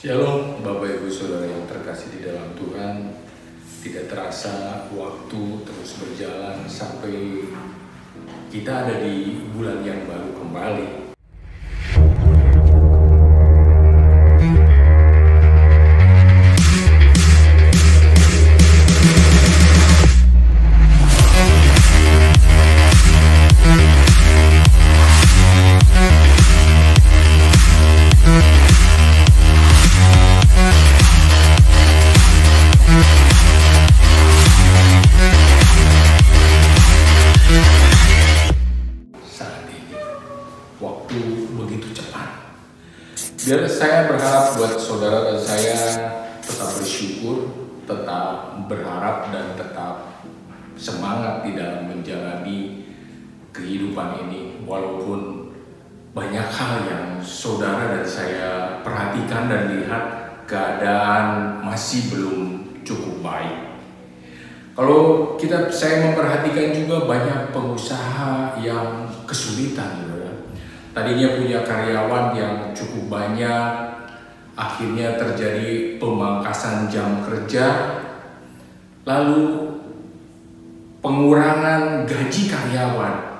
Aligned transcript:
Shalom 0.00 0.64
Bapak 0.64 0.96
Ibu 0.96 1.12
Saudara 1.12 1.44
yang 1.44 1.68
terkasih 1.68 2.08
di 2.16 2.24
dalam 2.24 2.56
Tuhan. 2.56 3.20
Tidak 3.84 4.08
terasa 4.08 4.88
waktu 4.96 5.60
terus 5.60 6.00
berjalan 6.00 6.64
sampai 6.64 7.44
kita 8.48 8.88
ada 8.88 8.96
di 9.04 9.44
bulan 9.52 9.84
yang 9.84 10.08
baru 10.08 10.32
kembali 10.40 11.09
Biar 43.50 43.66
saya 43.66 44.06
berharap 44.06 44.54
buat 44.54 44.78
saudara 44.78 45.26
dan 45.26 45.42
saya 45.42 45.74
tetap 46.38 46.70
bersyukur 46.70 47.50
Tetap 47.82 48.62
berharap 48.70 49.34
dan 49.34 49.58
tetap 49.58 50.22
semangat 50.78 51.42
di 51.42 51.58
dalam 51.58 51.90
menjalani 51.90 52.86
kehidupan 53.50 54.22
ini 54.22 54.62
Walaupun 54.62 55.50
banyak 56.14 56.46
hal 56.46 56.74
yang 56.86 57.18
saudara 57.18 57.98
dan 57.98 58.06
saya 58.06 58.50
perhatikan 58.86 59.50
dan 59.50 59.82
lihat 59.82 60.04
keadaan 60.46 61.58
masih 61.66 62.06
belum 62.14 62.38
cukup 62.86 63.18
baik. 63.18 63.82
Kalau 64.78 65.34
kita 65.34 65.66
saya 65.70 66.06
memperhatikan 66.06 66.70
juga 66.70 67.06
banyak 67.06 67.50
pengusaha 67.50 68.58
yang 68.62 69.10
kesulitan. 69.26 70.19
Tadinya 70.90 71.38
punya 71.38 71.62
karyawan 71.62 72.34
yang 72.34 72.54
cukup 72.74 73.06
banyak, 73.06 73.70
akhirnya 74.58 75.14
terjadi 75.14 75.96
pemangkasan 76.02 76.90
jam 76.90 77.22
kerja, 77.22 77.66
lalu 79.06 79.70
pengurangan 80.98 82.04
gaji 82.04 82.42
karyawan. 82.50 83.30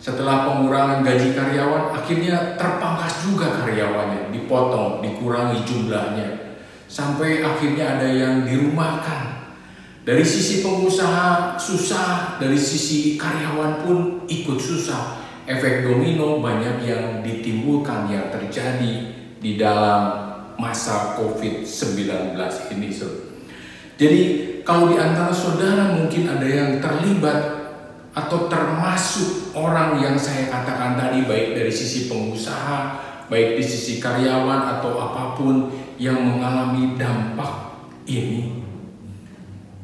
Setelah 0.00 0.48
pengurangan 0.48 1.04
gaji 1.04 1.36
karyawan, 1.36 1.92
akhirnya 1.92 2.56
terpangkas 2.56 3.28
juga 3.28 3.60
karyawannya, 3.60 4.32
dipotong, 4.32 5.04
dikurangi 5.04 5.68
jumlahnya, 5.68 6.56
sampai 6.88 7.44
akhirnya 7.44 8.00
ada 8.00 8.08
yang 8.08 8.44
dirumahkan. 8.48 9.36
Dari 10.06 10.22
sisi 10.22 10.62
pengusaha 10.62 11.58
susah, 11.58 12.38
dari 12.38 12.54
sisi 12.54 13.18
karyawan 13.18 13.82
pun 13.82 13.98
ikut 14.30 14.54
susah. 14.54 15.25
Efek 15.46 15.86
domino 15.86 16.42
banyak 16.42 16.82
yang 16.82 17.22
ditimbulkan 17.22 18.10
yang 18.10 18.34
terjadi 18.34 19.14
di 19.38 19.54
dalam 19.54 20.26
masa 20.58 21.14
COVID-19 21.14 22.34
ini. 22.74 22.88
So. 22.90 23.06
Jadi 23.94 24.22
kalau 24.66 24.90
di 24.90 24.98
antara 24.98 25.30
saudara 25.30 25.94
mungkin 25.94 26.26
ada 26.26 26.44
yang 26.44 26.82
terlibat 26.82 27.70
atau 28.16 28.50
termasuk 28.50 29.54
orang 29.54 30.02
yang 30.02 30.16
saya 30.18 30.50
katakan 30.50 30.98
tadi 30.98 31.22
baik 31.28 31.54
dari 31.54 31.70
sisi 31.70 32.10
pengusaha, 32.10 32.98
baik 33.30 33.60
di 33.60 33.64
sisi 33.64 34.02
karyawan 34.02 34.80
atau 34.80 34.98
apa 34.98 35.38
pun 35.38 35.70
yang 36.00 36.18
mengalami 36.20 36.98
dampak 36.98 37.76
ini 38.08 38.66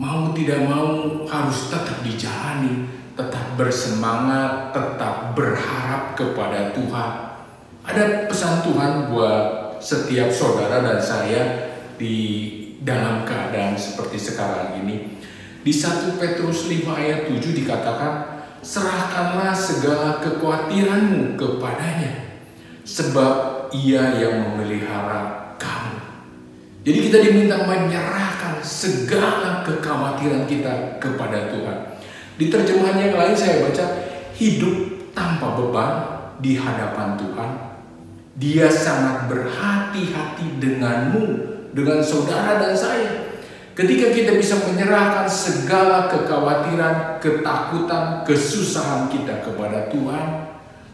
mau 0.00 0.32
tidak 0.32 0.64
mau 0.64 1.22
harus 1.28 1.68
tetap 1.68 2.00
dijalani, 2.00 2.88
tetap 3.20 3.60
bersemangat, 3.60 4.72
tetap 4.72 5.36
berharap 5.36 6.16
kepada 6.16 6.72
Tuhan. 6.72 7.12
Ada 7.84 8.24
pesan 8.24 8.64
Tuhan 8.64 9.12
buat 9.12 9.76
setiap 9.76 10.32
saudara 10.32 10.80
dan 10.80 10.96
saya 10.96 11.42
di 12.00 12.16
dalam 12.80 13.28
keadaan 13.28 13.76
seperti 13.76 14.16
sekarang 14.16 14.80
ini. 14.80 15.20
Di 15.60 15.68
1 15.68 16.16
Petrus 16.16 16.72
5 16.72 16.88
ayat 16.96 17.28
7 17.28 17.36
dikatakan, 17.52 18.40
serahkanlah 18.64 19.52
segala 19.52 20.16
kekhawatiranmu 20.24 21.36
kepadanya, 21.36 22.40
sebab 22.88 23.68
ia 23.76 24.16
yang 24.16 24.48
memelihara 24.48 25.52
kamu. 25.60 26.00
Jadi 26.80 26.98
kita 27.12 27.18
diminta 27.20 27.60
menyerahkan 27.68 28.64
segala 28.64 29.60
kekhawatiran 29.68 30.48
kita 30.48 30.96
kepada 30.96 31.52
Tuhan. 31.52 31.78
Di 32.40 32.48
terjemahan 32.48 32.96
yang 32.96 33.20
lain 33.20 33.36
saya 33.36 33.68
baca, 33.68 33.84
hidup 34.40 35.12
tanpa 35.12 35.60
beban 35.60 35.92
di 36.40 36.56
hadapan 36.56 37.20
Tuhan. 37.20 37.50
Dia 38.40 38.72
sangat 38.72 39.28
berhati-hati 39.28 40.56
denganmu, 40.56 41.50
dengan 41.70 42.02
saudara 42.02 42.58
dan 42.58 42.74
saya. 42.74 43.30
Ketika 43.76 44.12
kita 44.12 44.36
bisa 44.36 44.60
menyerahkan 44.66 45.24
segala 45.30 46.10
kekhawatiran, 46.10 47.22
ketakutan, 47.22 48.26
kesusahan 48.26 49.08
kita 49.08 49.40
kepada 49.46 49.88
Tuhan, 49.88 50.26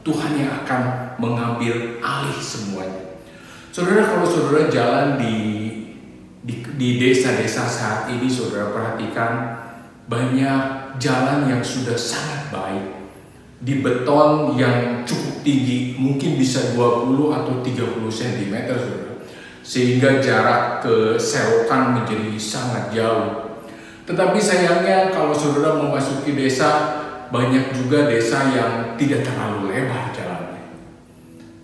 Tuhan 0.00 0.32
yang 0.38 0.52
akan 0.64 0.82
mengambil 1.20 2.00
alih 2.00 2.40
semuanya. 2.40 3.20
Saudara, 3.68 4.08
kalau 4.08 4.24
saudara 4.24 4.70
jalan 4.72 5.20
di 5.20 5.36
di, 6.40 6.96
desa-desa 6.96 7.68
saat 7.68 8.08
ini, 8.08 8.24
saudara 8.24 8.72
perhatikan 8.72 9.60
banyak 10.08 10.79
jalan 11.00 11.48
yang 11.48 11.64
sudah 11.64 11.96
sangat 11.96 12.52
baik. 12.52 12.86
Di 13.60 13.80
beton 13.80 14.56
yang 14.56 15.04
cukup 15.04 15.40
tinggi, 15.44 15.96
mungkin 15.96 16.36
bisa 16.36 16.72
20 16.76 17.32
atau 17.32 17.60
30 17.60 18.08
cm, 18.08 18.56
sehingga 19.60 20.20
jarak 20.20 20.80
ke 20.80 21.16
selokan 21.20 22.00
menjadi 22.00 22.36
sangat 22.40 22.92
jauh. 22.92 23.60
Tetapi 24.08 24.38
sayangnya 24.40 25.12
kalau 25.12 25.36
saudara 25.36 25.76
memasuki 25.76 26.32
desa, 26.32 27.00
banyak 27.28 27.76
juga 27.76 28.08
desa 28.08 28.48
yang 28.50 28.96
tidak 28.96 29.22
terlalu 29.22 29.70
lebar 29.70 30.08
jalannya. 30.10 30.64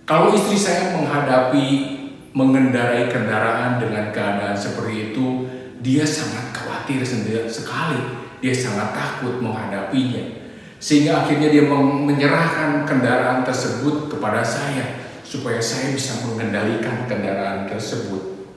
Kalau 0.07 0.31
istri 0.31 0.55
saya 0.55 0.95
menghadapi 0.95 1.97
mengendarai 2.31 3.09
kendaraan 3.09 3.81
dengan 3.81 4.13
keadaan 4.13 4.55
seperti 4.55 5.11
itu, 5.11 5.46
dia 5.81 6.05
sangat 6.05 6.53
khawatir 6.53 7.01
sendiri 7.05 7.45
sekali. 7.45 7.99
Dia 8.41 8.53
sangat 8.53 8.93
takut 8.93 9.41
menghadapinya. 9.41 10.45
Sehingga 10.77 11.25
akhirnya 11.25 11.49
dia 11.49 11.65
menyerahkan 11.65 12.85
kendaraan 12.85 13.41
tersebut 13.41 14.13
kepada 14.13 14.45
saya 14.45 15.01
supaya 15.25 15.57
saya 15.57 15.91
bisa 15.91 16.21
mengendalikan 16.23 17.09
kendaraan 17.09 17.65
tersebut. 17.65 18.47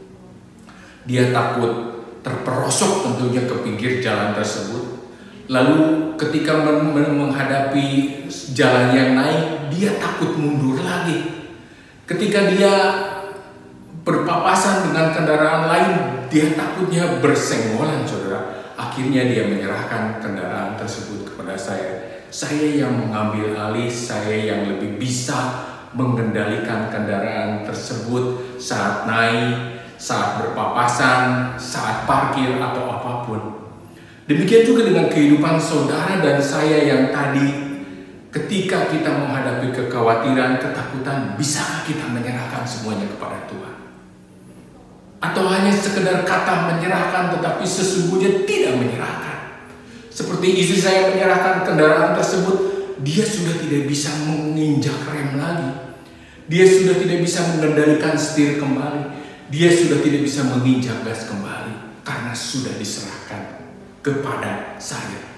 Dia 1.08 1.32
takut 1.32 2.04
terperosok 2.20 3.08
tentunya 3.08 3.48
ke 3.48 3.56
pinggir 3.64 4.04
jalan 4.04 4.36
tersebut. 4.36 5.00
Lalu 5.50 6.14
ketika 6.14 6.62
menghadapi 6.62 8.20
jalan 8.52 8.94
yang 8.94 9.16
naik, 9.16 9.72
dia 9.72 9.96
takut 9.98 10.36
mundur 10.36 10.78
lagi. 10.84 11.48
Ketika 12.04 12.52
dia 12.52 12.74
berpapasan 14.04 14.92
dengan 14.92 15.10
kendaraan 15.10 15.64
lain, 15.66 16.19
dia 16.30 16.54
takutnya 16.54 17.18
bersenggolan, 17.18 18.06
saudara. 18.06 18.72
Akhirnya 18.78 19.28
dia 19.28 19.44
menyerahkan 19.44 20.22
kendaraan 20.24 20.78
tersebut 20.78 21.34
kepada 21.34 21.58
saya. 21.58 22.24
Saya 22.30 22.86
yang 22.86 22.96
mengambil 22.96 23.52
alih, 23.58 23.90
saya 23.90 24.38
yang 24.38 24.70
lebih 24.70 24.96
bisa 24.96 25.66
mengendalikan 25.92 26.86
kendaraan 26.88 27.66
tersebut 27.66 28.56
saat 28.62 29.10
naik, 29.10 29.82
saat 29.98 30.38
berpapasan, 30.38 31.58
saat 31.58 32.06
parkir 32.06 32.56
atau 32.56 32.86
apa 32.88 33.12
pun. 33.26 33.40
Demikian 34.30 34.62
juga 34.62 34.86
dengan 34.86 35.10
kehidupan 35.10 35.58
saudara 35.58 36.22
dan 36.22 36.38
saya 36.38 36.86
yang 36.86 37.10
tadi 37.10 37.50
ketika 38.30 38.86
kita 38.86 39.10
menghadapi 39.10 39.74
kekhawatiran, 39.74 40.62
ketakutan, 40.62 41.34
bisakah 41.34 41.82
kita 41.82 42.06
menyerahkan 42.06 42.62
semuanya 42.62 43.10
kepada 43.10 43.50
Tuhan? 43.50 43.89
Atau 45.20 45.44
hanya 45.52 45.68
sekedar 45.76 46.24
kata 46.24 46.72
menyerahkan 46.72 47.36
tetapi 47.36 47.64
sesungguhnya 47.64 48.48
tidak 48.48 48.80
menyerahkan. 48.80 49.60
Seperti 50.08 50.64
istri 50.64 50.80
saya 50.80 51.12
menyerahkan 51.12 51.68
kendaraan 51.68 52.16
tersebut, 52.16 52.56
dia 53.04 53.24
sudah 53.24 53.56
tidak 53.60 53.84
bisa 53.84 54.08
menginjak 54.24 54.96
rem 55.12 55.36
lagi. 55.36 55.70
Dia 56.50 56.66
sudah 56.66 56.98
tidak 56.98 57.22
bisa 57.22 57.40
mengendalikan 57.52 58.16
setir 58.16 58.58
kembali. 58.58 59.22
Dia 59.52 59.70
sudah 59.70 60.02
tidak 60.02 60.24
bisa 60.24 60.44
menginjak 60.50 61.04
gas 61.06 61.28
kembali 61.30 62.02
karena 62.02 62.32
sudah 62.34 62.74
diserahkan 62.74 63.70
kepada 64.00 64.76
saya. 64.80 65.30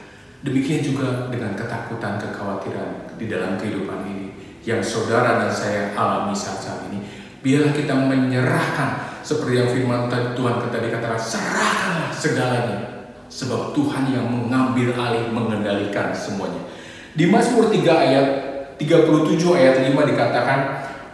Demikian 0.42 0.82
juga 0.82 1.30
dengan 1.30 1.54
ketakutan, 1.54 2.18
kekhawatiran 2.18 3.14
di 3.14 3.30
dalam 3.30 3.54
kehidupan 3.58 4.02
ini 4.08 4.26
yang 4.66 4.82
saudara 4.82 5.46
dan 5.46 5.52
saya 5.54 5.94
alami 5.94 6.34
saat-saat 6.34 6.90
ini. 6.90 7.02
Biarlah 7.42 7.74
kita 7.74 7.94
menyerahkan 7.94 9.11
seperti 9.22 9.54
yang 9.62 9.70
firman 9.70 10.10
Tuhan 10.10 10.68
tadi 10.68 10.90
katakan, 10.90 11.18
serahkanlah 11.18 12.10
segalanya. 12.10 12.78
Sebab 13.32 13.72
Tuhan 13.72 14.12
yang 14.12 14.28
mengambil 14.28 14.92
alih 14.92 15.32
mengendalikan 15.32 16.12
semuanya. 16.12 16.68
Di 17.16 17.24
Mazmur 17.30 17.72
3 17.72 17.80
ayat 17.80 18.26
37 18.76 19.56
ayat 19.56 19.88
5 19.88 20.10
dikatakan, 20.12 20.60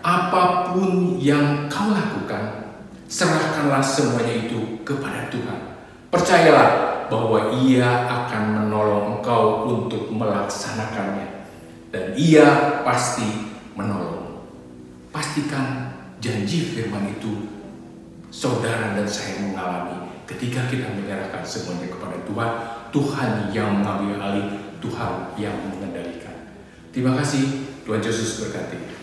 apa 0.02 0.72
pun 0.72 1.14
yang 1.22 1.70
kau 1.70 1.94
lakukan, 1.94 2.74
serahkanlah 3.06 3.84
semuanya 3.84 4.34
itu 4.34 4.82
kepada 4.82 5.30
Tuhan. 5.30 5.78
Percayalah 6.08 6.70
bahwa 7.12 7.52
ia 7.60 8.08
akan 8.08 8.66
menolong 8.66 9.20
engkau 9.20 9.68
untuk 9.68 10.08
melaksanakannya. 10.10 11.46
Dan 11.88 12.12
ia 12.16 12.80
pasti 12.84 13.52
menolong. 13.76 14.44
Pastikan 15.08 15.96
janji 16.20 16.76
firman 16.76 17.16
itu 17.16 17.57
saudara 18.28 18.96
dan 18.96 19.08
saya 19.08 19.40
mengalami 19.40 20.12
ketika 20.28 20.68
kita 20.68 20.92
menyerahkan 20.92 21.40
semuanya 21.40 21.88
kepada 21.88 22.16
Tuhan, 22.28 22.50
Tuhan 22.92 23.30
yang 23.56 23.80
mengambil 23.80 24.20
alih, 24.20 24.48
Tuhan 24.84 25.32
yang 25.40 25.56
mengendalikan. 25.72 26.52
Terima 26.92 27.16
kasih, 27.16 27.64
Tuhan 27.88 28.04
Yesus 28.04 28.44
berkati. 28.44 28.97